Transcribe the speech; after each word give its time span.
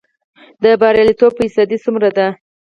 د 0.63 0.65
بریالیتوب 0.81 1.31
فیصدی 1.39 1.77
څومره 1.85 2.09
ده؟ 2.17 2.27